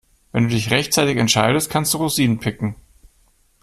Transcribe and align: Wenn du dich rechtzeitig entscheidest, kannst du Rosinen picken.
Wenn 0.31 0.45
du 0.45 0.49
dich 0.49 0.71
rechtzeitig 0.71 1.15
entscheidest, 1.17 1.69
kannst 1.69 1.93
du 1.93 1.99
Rosinen 1.99 2.39
picken. 2.39 2.73